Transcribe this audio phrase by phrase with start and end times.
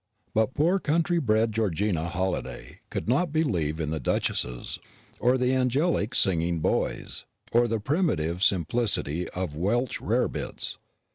[0.33, 4.79] But poor country bred Georgina Halliday would not believe in the duchesses,
[5.19, 10.79] or the angelic singing boys, or the primitive simplicity of Welsh rarebits.